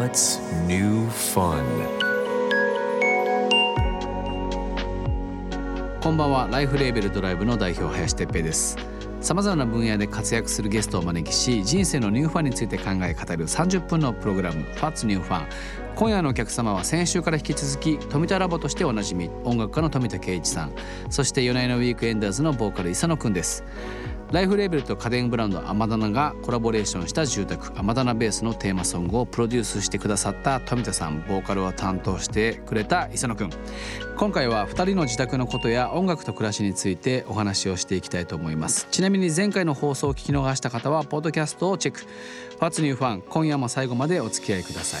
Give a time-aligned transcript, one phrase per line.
[0.00, 1.62] What's new fun?
[6.00, 6.48] こんばんは。
[6.50, 8.78] ライフレーベルドライブの代表林哲平です。
[9.20, 15.44] さまざまな分野で活躍するゲストをお招きし人生のニューファンについて考え語る30分のプログラム「What's New Fun」
[15.96, 20.72] 今夜のお客様は先週から引き続き富田ラボとしておなじみ音楽家の富田圭一さん。
[21.10, 23.64] そして夜な夜なウィークエンダーズのボーカル磯野くんです。
[24.32, 33.50] ライフレーベルと家電ブランドアマダナがコラボレーションした住宅アマダナベースのテーマソングをプロデュースしてくださった富田さんボーカルを担当してくれた磯野くん。
[34.16, 38.86] 今回は2人の自宅のことや音楽と暮らしについてお話をしていきたいと思います。
[38.92, 44.98] ちなみに前回の放送を聞き逃した方はポッドキャストをチェック「ファツニューファン今夜も最後までお付き合いくださ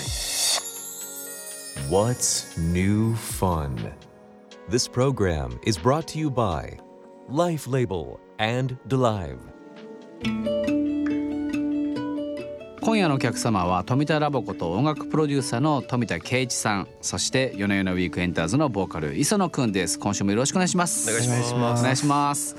[1.88, 3.76] What's new fun?
[4.68, 6.78] This program is brought to you by
[7.28, 8.18] Life Label.
[8.40, 9.36] And Delive.
[12.80, 19.98] 今夜のお客様は富田ラボこと音楽プロデューサーの富田圭一さんそして夜な夜なウィークエンターズのボーカル磯野くんです。
[19.98, 21.10] 今週もよろしくお願いします。
[21.10, 21.80] お願いします。
[21.80, 22.56] お願いします。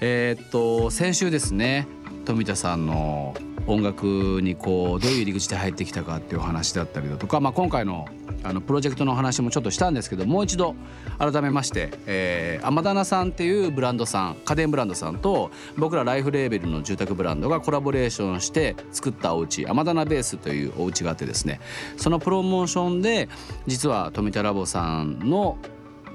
[0.00, 1.88] えーっと先週ですね
[2.24, 3.34] 富田さんの
[3.66, 8.06] 音楽にこうどういう入り口で入ってきたかっていうお話だったりだとか、まあ、今回の
[8.42, 10.74] あのプロジェクトの話もちょっとしたんですけどもう一度
[11.18, 21.60] 改めまして、えー、アマダナさんっていうブランドさん家電ブランドさんと僕らライフレーベルの住宅ブランドがコラボレーションして作ったお家アマダナベースというお家があってですね
[21.96, 23.28] そのプロモーションで
[23.66, 25.58] 実は富田ラボさんの、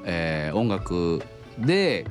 [0.06, 1.24] えー音楽
[1.58, 2.06] で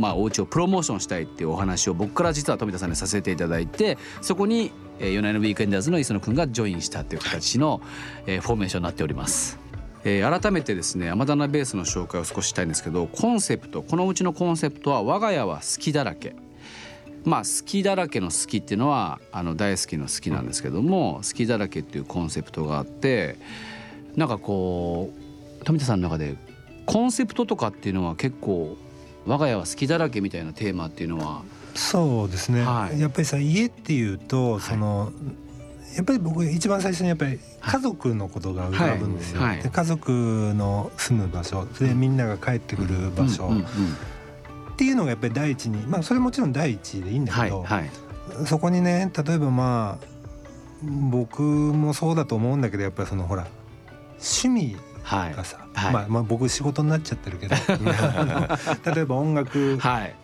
[0.00, 7.80] まあ、お家をプロモーションしたいっていうお話を僕から実は富田さんにさせていただいてそこに、えー、夜な夜なウィークエンダーズの磯野くんがジョインしたっていう形の、
[8.26, 9.58] えーフォーメーションになっております。
[10.04, 16.34] えー改めてですねアマダナベースの紹介を少ししたいんですけどコンセプトこのうちのコンセプトは「我が家は好きだらけ」
[17.24, 23.36] まあ好きだらけの好きっていうのはあの大好きの好きなんですけども好きだらけっていうコンセプトがあって
[24.16, 25.12] なんかこ
[25.60, 26.36] う富田さんの中で
[26.86, 28.76] コンセプトとかっていうのは結構
[29.26, 31.42] 我が家は好きだらけみたいなテーマっていうのは？
[31.74, 33.00] そうですね、はい。
[33.00, 35.12] やっぱりさ家っていうとその、
[35.94, 39.50] やっぱり僕一番最初にやっぱり家族のことが浮かぶんですよ、はい。
[39.50, 39.62] はい。
[39.62, 41.66] で家族の住む場所。
[41.78, 43.52] でみんなが帰ってくる場所。
[44.72, 47.80] っていうのがやっぱり第一にまあそれもちろん第一でいいんだけど、はい。
[47.80, 47.90] はい。
[48.46, 50.06] そこにね例えばまあ
[51.10, 53.46] 僕もそうだと思うんだけどやっぱりそのほら
[54.14, 55.34] 趣味はい。
[55.34, 55.92] がさ、はい。
[55.92, 57.54] まあ、まあ僕仕事になっちゃってるけど。
[58.94, 59.78] 例えば音楽。
[59.78, 60.14] はい。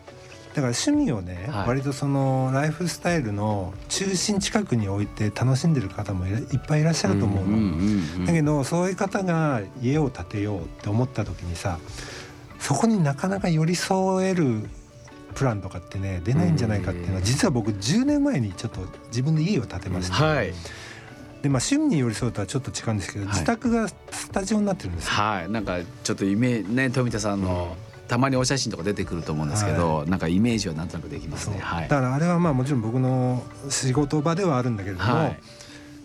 [0.57, 1.67] だから趣味をね、はい。
[1.67, 7.57] 割とそのライフスタイルの中心近くに置いて楽しんでる方もいっぱいいらっしゃると思うの。
[7.57, 11.77] んんうんだけどそういう方が家を建てようって思った時にさ
[12.59, 14.67] そこになかなか寄り添える
[15.35, 20.15] プランとかってね出ないんじゃないかっていうのは実は僕10年前にちょっと自分で家を建てました。
[20.15, 20.53] はい
[21.41, 23.33] でまあ趣味に寄り添うとはちょっと違うんですけど、はい。
[23.33, 25.11] 自宅がスタジオになってるんですよ。
[25.11, 25.49] はい。
[25.49, 27.75] なんかちょっとイメージね富田さんの、
[28.07, 31.59] たまにお写真とか出てくると思うんですけど、なんかイメージはなんとなくできますね。
[31.59, 31.87] はい。
[31.89, 35.39] だからあれはまあもちろん僕の仕事場ではあるんだけれども、はい。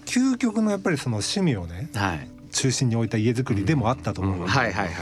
[0.04, 2.28] 究極のやっぱりその趣味をねはい。
[2.50, 4.94] 中心に置いた家づくりでもあったと思う、はいはいはい。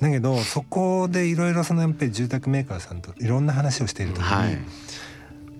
[0.00, 4.58] だけどそこでいろいろそのやっぱり住宅メーカーさんといろんな話をしている時に、はい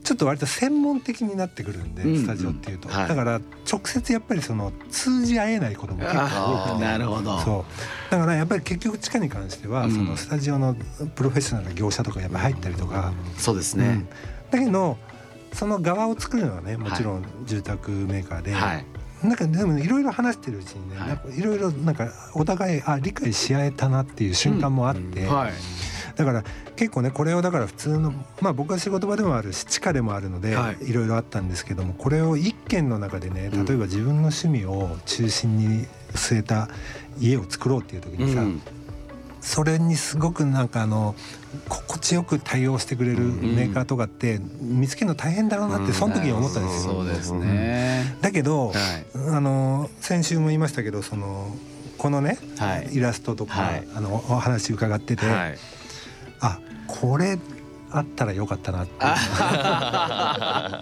[0.04, 6.84] ちょっと割と専門的になってくるんで、うんスタジオっていうと、だから直接やっぱりその通じ合えないことも結構多くて。
[6.84, 7.40] なるほど。
[7.40, 7.64] そ
[8.08, 8.12] う。
[8.12, 9.92] だからやっぱり結局地下に関しては、うん。
[9.92, 10.76] そのスタジオの
[11.14, 13.86] プロフェッショナルな業者とかやっぱ入ったりとか、そうですね。
[13.86, 14.08] うん、
[14.50, 14.98] だけど
[15.54, 18.84] その側を作るのはねもちろん住宅メーカーで、はい。
[19.22, 21.40] なんかでもいろいろ話してるうちにね、はい。
[21.40, 25.52] ろいろなんかお互いあ理解し合えたなっていう瞬間もあって、はい
[26.16, 26.44] だから
[26.76, 30.90] 結構ねこれをだから普通のまあ僕は仕事場でもあるし地下でもあるので、はい。
[30.90, 33.64] い、ろいろあったんですけどもこれを一軒の中でねうん。
[33.64, 36.68] 例えば自分の趣味を中心に据えた
[37.18, 38.62] 家を作ろうっていう時にさ、うん。
[39.40, 41.14] それにすごくなんかあの
[41.68, 46.94] 心地よく対応してくれるメーカーとかって見つけるの大変だろうなってその時に思ったんですよ。
[46.94, 48.16] そうですね。
[48.20, 48.76] だけど、はい。
[49.30, 51.54] あの先週も言いましたけどその
[51.98, 52.88] このね、はい。
[52.96, 53.86] イラストとか、はい。
[53.94, 55.58] あのお話伺ってて、はい
[56.44, 57.38] あこれ
[57.90, 58.92] あったらよかったなって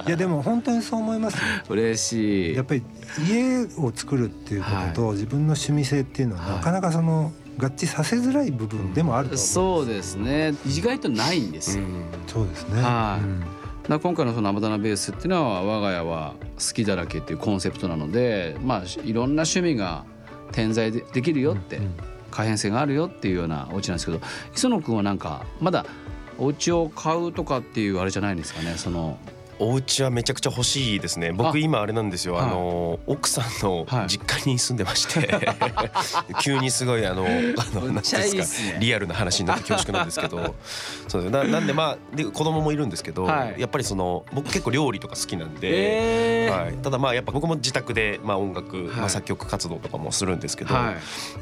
[0.09, 1.41] いやでも本当にそう思いますよ。
[1.69, 2.57] 嬉しい。
[2.57, 2.83] やっぱり
[3.29, 6.57] 家を作るっていうことと自分の趣味性っていうのははい。
[6.57, 10.55] なかなかその合致させづらい部分でもあると思う、そうですね。
[10.67, 11.85] 意外とないんですよ、
[12.27, 13.25] そうですね、はい。
[13.93, 14.01] うん。
[14.01, 20.07] 今回のそのアマダナベースっていうのは我が家は好きだらけっていうコンセプトなのでまあいろんな趣味が
[20.53, 21.95] 点在でできるよって、うん
[22.33, 24.21] 可変性があるよっていうようなお家なんですけど
[24.55, 25.87] 磯野君はなんかまだ
[26.39, 29.19] お家を買うとかっていうあれじゃないんですかねその
[29.63, 31.31] お家はめちゃくちゃ欲しいですね。
[31.31, 32.41] 僕今あれなんですよ。
[32.41, 35.39] あの奥さんの実家に住んでまして。
[36.43, 37.29] 急にすごいあのあ
[37.79, 38.37] の何です
[38.73, 40.57] かリアルな話になって恐縮なんですけど。
[41.07, 46.75] そうななんでまあで子供もいるんですけどやっぱりその僕結構料理とか好きなんではい。
[46.83, 50.97] ただまあやっぱ僕も自宅でまあ音楽まあ作曲活動とかもするんですけどや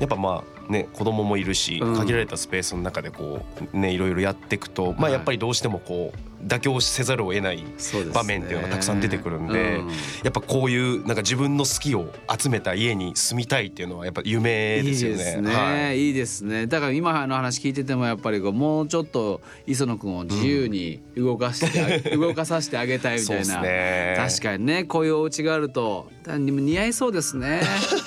[0.04, 3.40] っぱまあね子供もいるし限られたスペースの中でこ
[3.72, 7.64] うねいろいろやっていくとまあやっぱりどうしてもこう妥協せざるを得ない
[8.12, 9.94] 場面っていうのがたくさん出てくるんで、うん、や
[10.28, 15.16] っぱこういうなんか自分の好きを集めた家に住みたいっていうのはやっぱ夢ですよね。
[15.16, 16.66] いいですね、はい、いいですね。
[16.66, 27.62] だから今の話聞いててもやっぱりもうちょっと磯野君を自由に動かして、うん、動かさせてあげたいみたいな、ね、確かにねこういうお家があると似合いそうですね。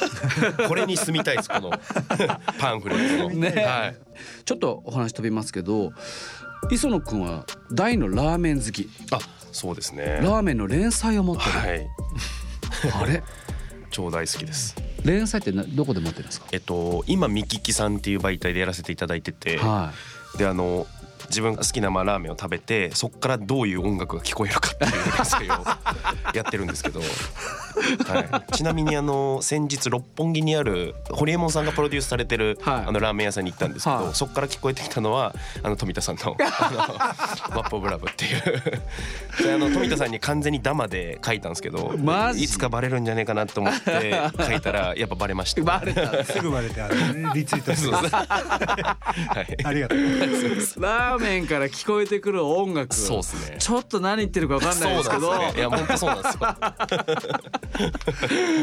[0.67, 1.71] これに住みたいですこの
[2.57, 3.35] パンフレットの。
[3.35, 3.95] ね、はい、
[4.45, 5.91] ちょっとお話飛びますけど
[6.71, 8.89] 磯野くんは大のラーメン好き。
[9.11, 9.19] あ
[9.51, 10.19] そうですね。
[10.23, 11.87] ラーメンの連載を持ってる、はい、
[13.03, 13.23] あれ？
[13.91, 14.75] 超大好きです。
[15.03, 16.47] 連載ってどこで持ってるんですか？
[16.51, 19.93] えっと今みききさんっていう媒体でやらせていただいてて、は
[20.35, 20.87] い、であの
[21.27, 25.51] 自分が好きなまあラーメンを食べてそこからどういう音楽が聞こえるかっていう連載を
[26.33, 27.01] やってるんですけど、
[27.73, 36.71] はい、ちなみにあの先日六本木にある堀江門さんがプロデュースされてる、あのラーメン屋さんに行ったんですけど、はい、そこから聞こえてきたのはあの富田さんの「あ
[37.49, 38.81] のマップ・オブ・ラブ」っていう。
[39.53, 41.93] あの富田さんに完全にダマで書いたんですけど
[42.35, 44.13] いつかバレるんじゃねえかなと思って
[44.45, 45.61] 書いたらやっぱバレました。
[45.63, 46.23] バレた。
[46.23, 46.81] すぐバレて
[47.33, 49.99] リツイートして はい、ありがとう。
[49.99, 52.95] ラーメンから聞こえてくる音楽。
[52.95, 53.57] そうですね。
[53.59, 56.39] ちょっと何言ってるか分かんないですけど、ね、いや本当そうなんですよ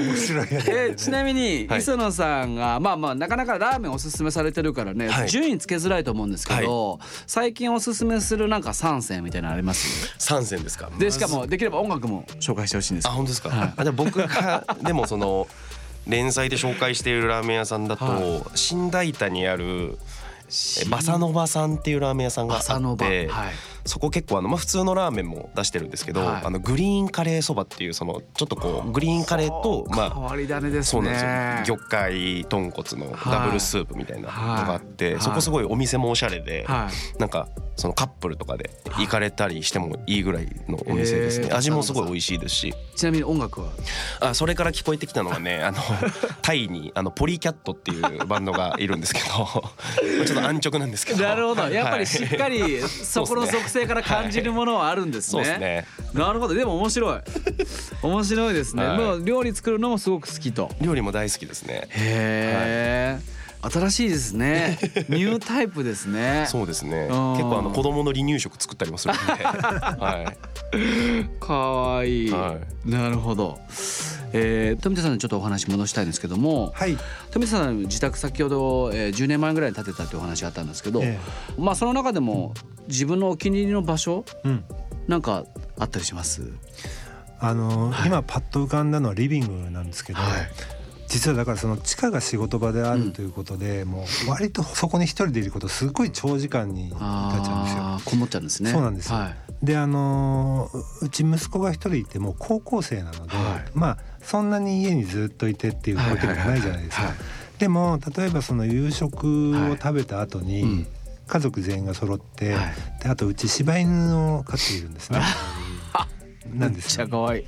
[0.07, 10.91] 面白いえちなみに磯野さんが、まあまあなかなかラーメンおすすめされてるからね、はい、順位つけづらいと思うんですけど、はい、最近おすすめするなんか3選みたいなのあります？3選ですか。
[10.99, 15.49] でしかもできれば音楽も紹介してほしいんですあ本当ですか、はい、あ僕が でもその
[16.07, 19.99] 連載で紹介しているラーメン屋さんだと、はい、新大田にある
[20.89, 22.63] バサノバさんっていうラーメン屋さんがあっ
[22.97, 23.53] て、はい、
[23.85, 31.13] そこ結構あの、まあ、普通のラーメンも出してるんですけど、はい、あのグリーンカレーそばっていうそのちょっとこうグリーンカレーとまあ変わり種です、ね、そうなん
[31.61, 31.77] ですよ。
[31.77, 37.49] 魚介豚骨のダブルスープみたいなのがあって、はい、そこすごいお店もおしゃれで、はい、なんか
[37.81, 41.49] そのカップルとかで行かれたりしてもいいぐらいのお店ですね。
[41.51, 42.75] 味もすごい美味しいですし。
[42.95, 43.71] ちなみに音楽は？
[44.21, 45.79] あそれから聞こえてきたのはねあの
[46.43, 49.27] タイにあのポリキャットっていうバンドがいるんですけど
[50.27, 51.25] ちょっと安直なんですけど。
[51.25, 51.69] なるほど。
[51.71, 55.43] やっぱりしっかりそこの属性から感じるものはあるんですね。
[55.59, 55.87] ね。
[56.13, 56.55] なるほど。
[56.55, 57.21] でも面白い。
[58.03, 60.71] 面白いですね、はい、もう料理作るのもすごく好きと。
[60.83, 61.89] 料理も大好きですね。
[61.89, 64.79] へえ、はい新しいですね。
[65.09, 66.47] ニュータイプですね。
[66.49, 67.03] そうですね。
[67.03, 69.45] 結構あの子供の離乳食作ったりもするんで。
[69.45, 71.29] はい。
[71.41, 73.59] 可愛いはい、なるほど。
[74.33, 76.97] えー、富田さんにちょっとお話戻したいんですけども、はい、
[77.33, 82.55] 富田さん自宅先ほど、えー、10年前ぐらいに建てたというお話があったんですけど、えー、まあその中でも
[82.87, 84.65] 自分のお気に入りの場所、うん、
[85.09, 85.45] なんか
[85.79, 86.43] あったりします？
[87.41, 90.51] あの、はい、今パッと浮かんだのはリビングなんですけど、はい、
[91.11, 98.01] 実はだからその地下が仕事場であるということで、うん、もう割とそこに一人でいることすごい長時間になっちゃうんですよ。
[98.05, 98.71] こもっちゃうんですね。
[98.71, 99.19] そうなんですよ。
[99.19, 100.71] はい、であの
[101.03, 107.13] うち息子が一人いてもう高校生なので、はい、まあそんなに家にずっといてっていうわけでもないじゃないですか。
[107.59, 110.87] でも例えばその夕食を食べた後に、はいうん、
[111.27, 112.63] 家族全員が揃って、は
[113.01, 115.21] い、であとうち柴犬を飼っているんですね。
[116.55, 117.45] なんですよ、可愛い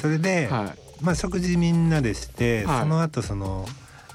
[0.00, 3.66] それで、はい、まあ食事みんなでして、その後その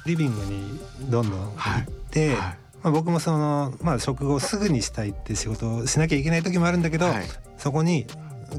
[0.06, 7.08] リビングにどんどん行って、まあ、僕もその、まあ、食後すぐにしたいって仕事をしなきゃいけない時もあるんだけど、
[7.58, 8.06] そこに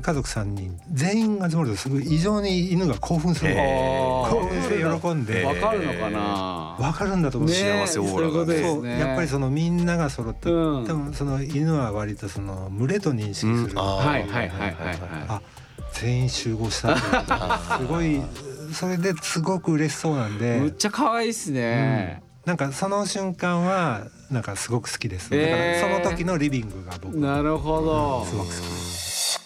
[0.01, 6.21] 家族3人全員が集まるとすごい異常に犬が興奮する、えー、興奮して喜んでわかるのかな？
[6.81, 14.75] わかるんだと思う、幸せオーラが、ね、そうやっぱりそのみんなが揃って、うん、多分その犬は割とその群れと認識する、うん、はいはいはいはい。
[15.29, 15.43] あ
[16.01, 16.97] 全員集合した
[17.79, 18.21] すごい。
[18.73, 20.59] それですごく嬉しそうなんで。
[20.59, 27.17] むっちゃ可愛いっすね、うん、なんかその瞬間はなんかすごく好きです、えー、だからその時のリビングが僕。
[27.17, 29.41] なるほど、すごく好きです。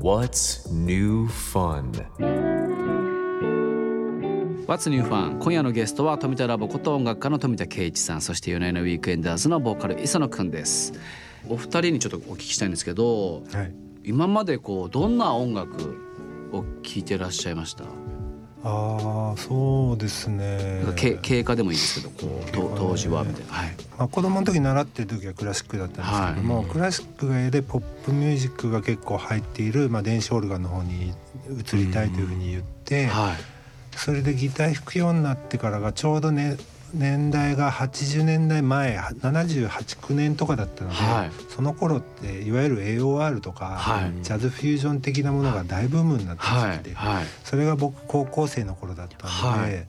[0.00, 1.92] What's New Fun?
[4.66, 5.38] What's New Fun?
[5.38, 10.92] 今夜のゲストは富田ラボこと音楽家の富田圭一さんそして4年のウィークエンダーズのボーカル磯野くんです。
[11.48, 15.98] お二人にちょっとお聞きしたいんですけど、はい、今までこうどんな音楽
[16.52, 17.84] を聴いてらっしゃいました？
[18.64, 20.84] ああそうですね。
[20.96, 23.74] 経過でもいいですけどこう当時はみたいな、はい。
[23.98, 31.12] まあ、子供の時習ってる時はクラシックだったんですけども、はい、クラシックが絵でポップミュージックが結構入っている、まあ、電子オルガンの方に
[31.50, 33.36] 移りたいというふうに言って、はい、
[33.96, 36.56] それでギター弾くようになってからがちょうどね
[36.94, 49.86] 年代が80年代前789年とかだったので、はい、その頃っていわゆる AOR とか、はい、ジャズフュージョン的なものが大ブームになってきて、はい、それが僕高校生の頃だったので。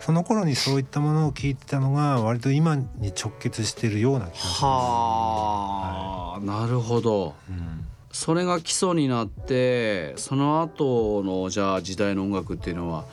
[0.00, 4.64] その頃にそういったものを聞いてたのが割と今に直結してるような気がします。
[4.64, 7.34] はあ、なるほど。
[7.50, 13.04] うん、それが基礎になってその後のじゃあ時代の音楽っていうのは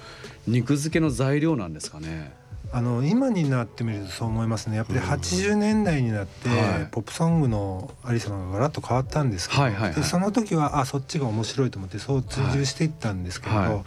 [0.47, 2.33] 肉付けの材料なんですかね？
[2.71, 4.77] あの今になってみるとそう思いますね。
[4.77, 6.49] やっぱり80年代になって、
[6.91, 13.69] ポップソングのありさまがガラッと変わったんですけど、はいはいはい、でその時はあそっちが面白いと思ってそう追従していったんですけど、はい。
[13.69, 13.83] はい、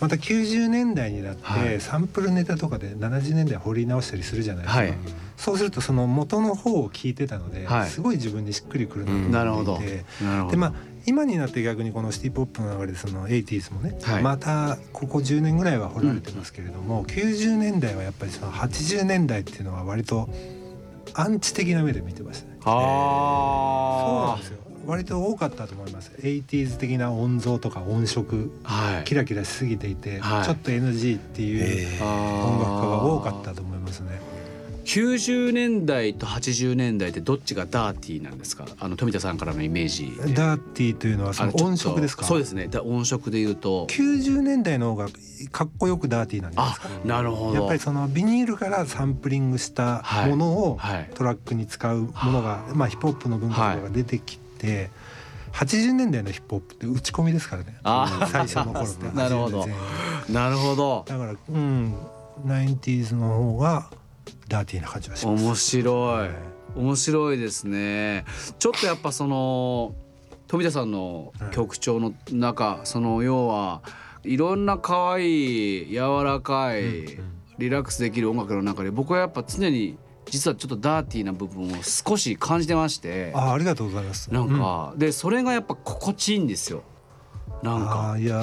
[0.00, 4.80] また90年代になって、サンプルネタとかで70年代掘り直したりするじゃないですか。
[4.80, 4.94] はい、
[5.36, 10.04] そうするとその元の方を聞いてたので、すごい自分にしっくりくるなと思っていて、
[10.50, 10.72] でまあ
[11.06, 20.28] 今になって逆にこのシティ・ポップの流れでその 80s もね、はい、またここ10年ぐらいは掘られてますけれども、うん、90年代はやっぱりその80年代っていうのは割と
[21.14, 22.58] アンチ的な目で見てましたね。
[22.64, 24.60] あそうなんですよ。
[24.86, 26.12] 割と多かったと思います。
[26.20, 34.20] 80s 的な音像とか音色、はい、キラキラしすぎていて、はい、ちょっと NG っていう音楽家が多かったと思いますね。
[34.84, 38.66] 90年代と80年代ってどっちがダーティーなんですか？
[38.78, 42.24] あの富田さんからのイメージダーティーというのはその音色ですか？
[42.24, 42.68] そうですね。
[42.82, 43.86] 音色で言うと。
[43.86, 45.08] 90年代の方が
[45.52, 46.88] かっこよくダーティーなんですか？
[47.04, 47.54] なるほど。
[47.54, 50.78] やっぱりそのビニールからサンプリングしたものを
[51.14, 54.90] トラックに使うものが、はい、まあヒップホップの文化とかが出てきて、はい
[55.52, 57.76] 80年代のヒップホップって打ち込みですからね。
[58.30, 59.10] 最初の頃って。
[59.16, 59.66] なるほど。
[60.28, 61.04] なるほど。
[61.08, 61.92] だからうん。
[62.44, 63.90] ナインティーズの方が
[64.50, 65.44] ダーティーな感じがします。
[65.44, 66.28] 面白い。
[66.76, 68.24] 面白いですね。
[68.58, 69.94] ちょっとやっぱその
[70.48, 73.82] 富田さんの曲調の中、うん、その要は
[74.24, 77.18] いろんな可愛い柔らかい、
[77.58, 83.32] リラックスできる音楽の中で僕はやっぱ常に実はちょっとダーティーな部分を少し感じてまして。
[83.34, 84.32] あありがとうございます。
[84.32, 86.82] なんか、うん、でそれがやっぱ心地いいんですよ
[87.62, 88.16] なんか。
[88.18, 88.42] いや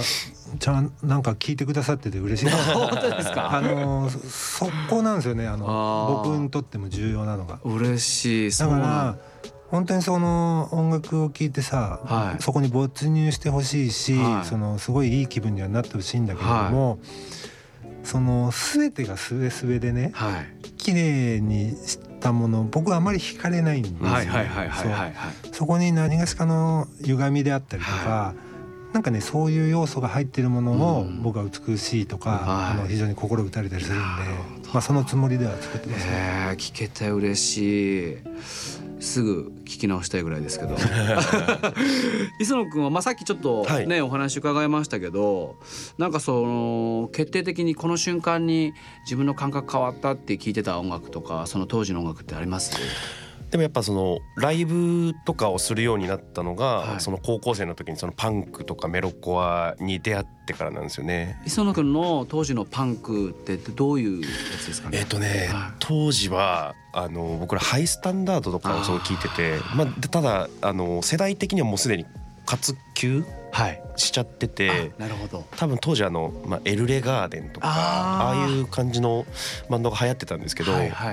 [0.59, 2.49] ちゃんなんか聞いてくださってて嬉しい。
[2.73, 3.57] 本当ですか？
[3.57, 5.47] あの速攻なんですよね。
[5.47, 7.59] あの僕にとっても重要なのが。
[7.63, 9.17] 嬉しいだから
[9.69, 16.99] 本当にその音楽を聴いてさ、はい、そこに没入してほしいし、はい、そのすごいいい気分にはなってほしいんだけれども、はい、
[18.03, 24.33] その全てがすべすべでね、はい、綺麗にしたもの僕はあまり惹かれないんですよ、
[25.51, 28.35] そこに何がしかの歪みであったりとか、
[28.93, 34.03] なんかねそういう要素が入っているものを僕は美しいとか、あの非常に心打たれたりするんで、
[34.73, 36.11] まあ、そのつもりでは作ってますね。
[36.13, 38.17] えー、聞けて嬉しい。
[38.99, 40.75] すぐ聞き直したいぐらいですけど。
[42.41, 45.57] 磯野君は、まあ、さっきちょっとね、はい、お話伺いましたけど
[45.97, 48.73] なんかその決定的にこの瞬間に
[49.05, 52.75] 自分の感覚変わったって聞いてた音楽とかその当時の音楽ってあります？
[53.51, 61.41] でもやっぱそのライブとかをするようになったのが、はい、その高校生の時にそのパンクとかメロコアに出会ってからなんですよね。
[61.45, 64.27] 磯野君の当時のパンクってどういうや
[64.61, 64.99] つですかね？
[64.99, 72.05] えっ、とね、はい、当時はあの僕らハイスタンダードとかをそう聞いてて、まあただあの世代的にはもうすでに
[72.45, 73.23] 活休
[73.95, 75.45] しちゃってて、なるほど。
[75.55, 79.25] 多分当時あの、まあ、エルレガーデンとかああいう感じの
[79.69, 80.71] バンドが流行ってたんですけど、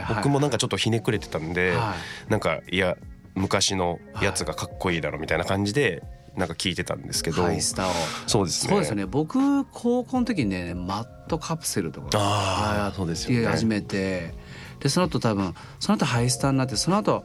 [0.08, 1.94] 僕もなんかちょっとひねくれてたんで、は
[2.28, 2.96] い、なんかいや
[3.34, 6.02] 昔のやつがかっこいいだろみたいな感じで
[6.36, 7.92] なんか聞いてたんですけど、ハイスタを。
[8.26, 8.70] そうですね。
[8.70, 9.06] そうですね。
[9.06, 13.46] 僕高校の時にねマットカプセルとかあそうですよね。
[13.46, 14.34] 始めて
[14.80, 17.24] でその後多分その後ハイスタになってその後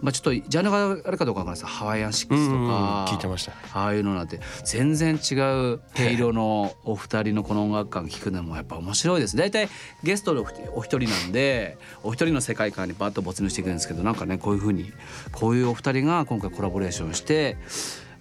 [0.00, 1.66] まあ、ちょっとジャンルがあるかどうかわからないです。
[1.66, 3.52] ハワイアンシックスとか、聞いてました。
[3.72, 4.40] ああいうのなんて。
[4.64, 5.34] 全然違
[5.72, 9.36] う毛色のお二人のこの音楽感聞くのもやっぱ面白いです。
[9.36, 9.68] 大体
[10.02, 14.92] ゲストのお一人なんでお一人の世界観にバッと没入していくんですけどなんかねこういうふうに
[15.32, 17.56] こういうお二人が今回コラボレーションして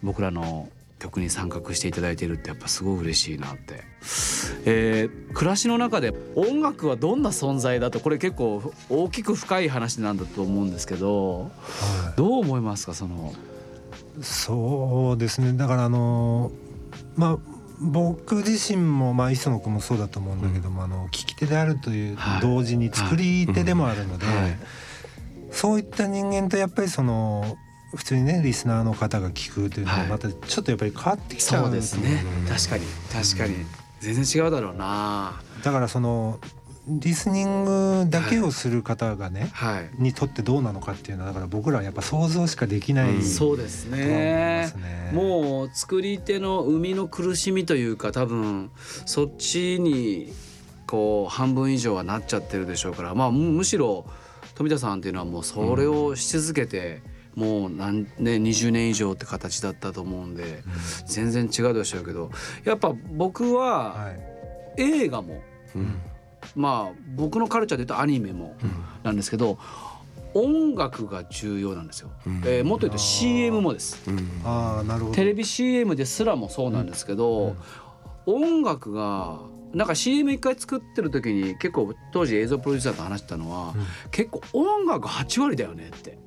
[0.04, 0.70] 僕らの
[1.00, 3.84] 曲に参画していただいているってやっぱすごい嬉しいなって、
[4.66, 11.50] えー、暮らしの中で音楽はどんな存在だとこれ結構大きく深い話なんだと思うんですけど、は
[12.14, 13.34] い、どう思いますかその？
[14.22, 15.54] そうですね。
[15.54, 16.52] だからあの
[17.16, 17.38] まあ
[17.80, 24.26] 僕自身も、まあ、磯野君もそうだと思うんだけども、うん、あの聞き手であるという同時に作り手でもあるので、
[25.52, 27.56] そういった人間とやっぱりその
[27.96, 32.86] 普通にねリスナーの方が聞くというのはまたちょっとやっぱり変わってきちゃうんですね、はい、確かに。
[33.12, 33.66] 確かに、
[34.00, 35.42] 全然違うだろうな。
[35.64, 36.40] だからその
[36.88, 48.72] リスニングだけをする方がね、はい、にとってどうなのかっていうのはだから僕らはやっぱ想像しかできない、うん、そうですね、ね、もう作り手の生みの苦しみというか多分
[49.06, 50.32] そっちに
[50.86, 54.06] こう半分以上はなっちゃってるでしょうからまあむしろ
[54.56, 57.02] 富田さんっていうのはもうそれをし続けて、
[57.38, 60.64] もう何年20年以上って形だったと思うんで、
[61.06, 62.32] 全然違うでしょうけど
[62.66, 64.12] やっぱ僕は
[64.76, 65.44] 映画も、
[66.56, 68.56] まあ僕のカルチャーで言うとアニメも
[69.04, 69.60] なんですけど、
[70.34, 75.16] 音楽が重要なんですよ、うん、えー、もっと言うと CM もです、うん、あなるほど。
[75.16, 77.56] テレビ CM ですらもそうなんですけど、
[78.26, 79.40] うん、音楽が
[79.74, 86.18] なんか CM 一回作ってる時に結構当時映像プロデューサーと話してたのは、うん、結構音楽8割だよねって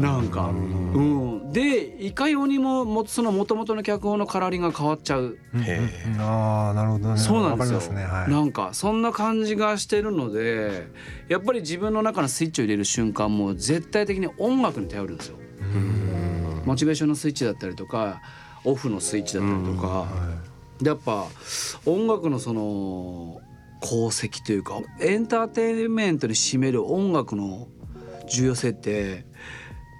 [0.00, 0.50] なんか。
[0.50, 1.52] うん。
[1.52, 5.38] でいかようにももその元々の脚本のカラーリングが変わっちゃう。
[6.18, 7.18] ああなるほどね。
[7.18, 8.02] そうなんですよ、ね。
[8.02, 10.88] はい、なんかそんな感じがしてるので
[11.28, 15.36] やっぱり自分の中のスイッチを入れる瞬間も絶対的に音楽に頼るんですよ。
[16.64, 18.20] モチベーションのスイッチだったりとか
[18.64, 20.06] オフのスイッチだったりとか、は
[20.80, 20.84] い。
[20.84, 21.26] でやっぱ
[21.86, 23.40] 音楽のその
[23.80, 27.68] 功績というかエンターテインメントに占める音楽の
[28.28, 29.26] 重要性って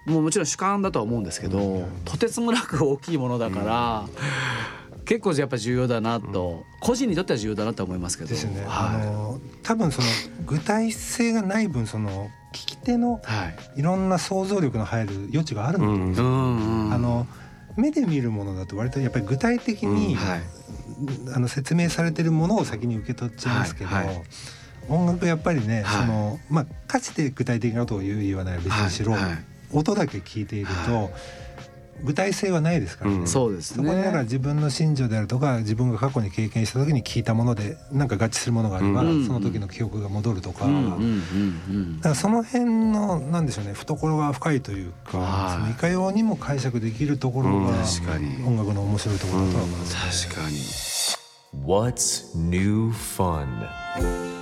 [0.07, 4.05] もうもちろん主観だとは思うんですけど、うん、とてつもなく大きいものだから、
[4.93, 8.31] うん、結構やっぱ重要だなと、うん、個人にとっては重要だなと思いますけど。
[8.31, 8.65] ですね。
[8.67, 10.09] はい、あの多分その
[10.47, 13.21] 具体性がない分その聞き手の
[13.77, 13.83] い。
[13.83, 16.27] ろんな想像力の入る余地があるんですよ。
[16.27, 17.27] あの
[17.77, 20.41] 目で見るものだと割とやっぱり具体的に、はい、
[21.35, 23.91] あの説明されてるものを先に受け取っちゃいますけど、
[24.89, 29.17] 音楽やっぱりね、そのまあかつて具体的なことを言う言わない別にしろ、
[29.73, 31.11] 音だけ聞いていると、
[32.03, 40.71] 具体性はないですからね、うん、そうです、ね、そこにだから自分の信条であるとか自分が過去に経験した時に聞いたものでなんか合致するものがあれば、うん、その時の記憶が戻るとか,、だ
[42.03, 47.73] からその辺のなんでしょうね懐が深いというか、そのいかようにも解釈できるところが、
[48.47, 50.57] 音楽の面白いところだとは思います、ね、確かに。
[51.65, 54.34] What's new fun?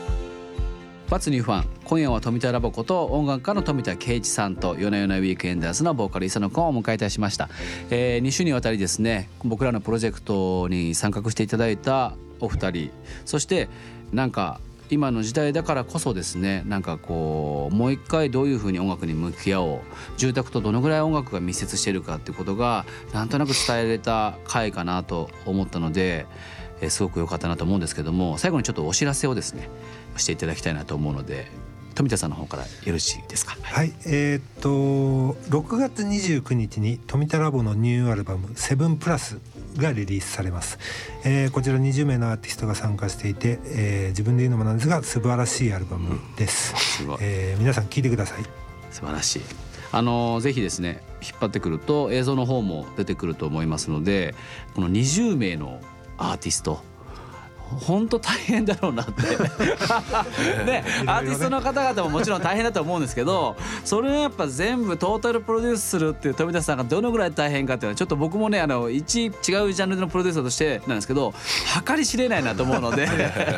[1.12, 7.51] バツニューファン今夜は富田ラボこと音楽家の富田圭一さんと夜な夜なウィークエンダーズのボーカル磯野君をお迎えいたしました、
[7.90, 12.90] えー、2週にわたりですね僕らのプロジェクトに参画していただいたお二人
[13.27, 13.68] そして
[14.11, 19.81] なんか今の時代だからこそですねなんかこうもう一回どういうふうに音楽に向き合おう
[20.16, 26.25] 住宅とどのぐらい音楽が密接しているかっていうことがなんとなく伝えられた回かなと思ったので、
[26.81, 29.68] えー、すごく良かったなと思うんですけども最後にちょっとお知らせをですね
[30.16, 31.46] していただきたいなと思うので
[31.94, 33.57] 富田さんの方からよろしいですか？
[33.62, 34.68] はい、えー、っと
[35.51, 39.38] 6月29日に富田ラボのニューアルバムセブンプラス
[39.77, 40.79] がリリースされます、
[41.25, 48.44] えー、こちら20名のアーティストが参加していて、えー、自分で言うのもなんですが素晴らしいアルバムです、うん、えー、皆さん聞いてください。
[48.90, 49.42] 素晴らしい。
[49.94, 54.35] あのぜひですね引っ張ってくると映像の方も出てくると思いますので
[54.75, 55.81] この20名の
[56.16, 56.83] アーティスト
[57.80, 59.22] 本当大変だろうなって。
[60.64, 71.35] ねアーティストの方々ももちろん大変だと思うんですけどそれをやっぱ全部トータルプロデュースするっていう富田さんがどのぐらい大変かっていうのはちょっと僕もねあの一違うジャンルのプロデューサーとしてなんですけど
[71.87, 73.08] 計り知れないなと思うので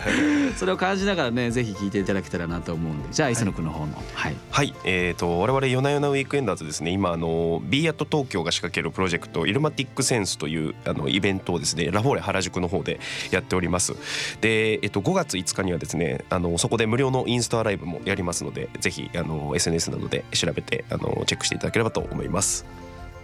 [0.56, 3.08] それを感じながらねぜひ聞いていただけたらなと思うんで。
[3.10, 3.92] じゃあ磯野君の方の。
[4.14, 13.00] はい、はい、えーと、我々夜な夜なウィークエンダーズですね今あの b アット東京が仕掛けるプロジェクトイルマティックセンスというあのイベントをですねラフォーレ原宿の方で
[13.30, 13.94] やっております
[14.40, 22.64] で、えっと、5月5日にはですねあのそこで無料のインスタライブもやりますのでぜひあの SNS などで調べてあのチェックしていただければと思います。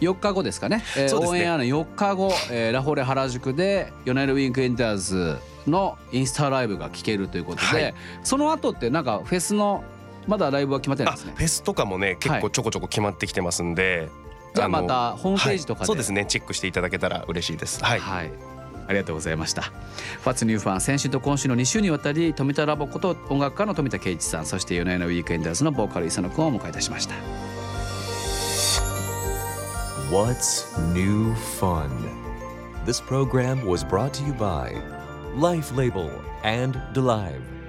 [0.00, 1.26] 4日後ですかね、えー、ね。
[1.26, 9.84] オンエアの4日後、えー、ラフォーレ原宿でヨネルウィンクエンターズのインスタライブが聴けるということで、はい、その後ってなんかフェスの
[10.26, 11.34] まだライブは決まってないですね。
[11.36, 14.10] フェスとかもね結構ちょこちょこ決まってきてますんで、はい、
[14.54, 16.24] じゃあまたホームページとかで、はい、そうですね。
[16.24, 17.84] チェックしていただけたら嬉しいです。
[17.84, 18.30] はい、はい
[18.90, 19.62] ありがとうございました。
[19.62, 27.14] ファツニューファン先週と今週の2週にわたり富田ラボこと音楽家の富田圭一さんそして夜な夜なウィークエンダーズのボーカル磯野君をお迎えいたしました。
[30.10, 31.88] What's New Fun?
[32.84, 34.74] This program was brought to you by
[35.36, 36.10] Life Label
[36.42, 37.59] and DeLive.